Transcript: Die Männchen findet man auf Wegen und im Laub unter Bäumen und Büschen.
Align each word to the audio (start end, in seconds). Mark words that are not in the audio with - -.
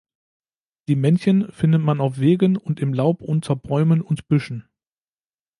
Die 0.87 0.95
Männchen 0.95 1.51
findet 1.51 1.79
man 1.81 2.01
auf 2.01 2.17
Wegen 2.19 2.57
und 2.57 2.79
im 2.79 2.91
Laub 2.91 3.21
unter 3.21 3.55
Bäumen 3.55 4.01
und 4.01 4.27
Büschen. 4.27 4.67